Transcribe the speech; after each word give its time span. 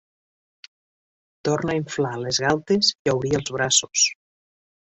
Torna 1.49 1.75
a 1.75 1.75
inflar 1.81 2.15
les 2.23 2.41
galtes 2.47 2.91
i 2.99 3.13
a 3.13 3.17
obrir 3.21 3.35
els 3.43 3.55
braços. 3.59 4.09